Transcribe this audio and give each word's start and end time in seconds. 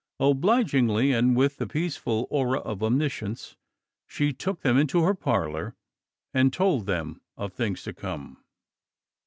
Obligingly, 0.19 1.11
and 1.11 1.35
with 1.37 1.57
the 1.57 1.67
peaceful 1.67 2.25
aura 2.31 2.57
of 2.61 2.81
omniscience, 2.81 3.55
she 4.07 4.33
took 4.33 4.61
them 4.61 4.75
into 4.75 5.03
her 5.03 5.13
parlor 5.13 5.75
and 6.33 6.51
told 6.51 6.87
them 6.87 7.21
of 7.37 7.53
things 7.53 7.83
to 7.83 7.93
come. 7.93 8.43